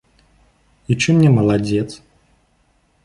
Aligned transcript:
І 0.95 0.97
чым 1.05 1.15
не 1.25 1.31
маладзец? 1.37 1.87